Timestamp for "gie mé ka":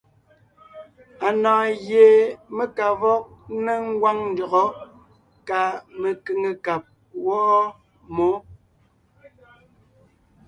1.85-2.87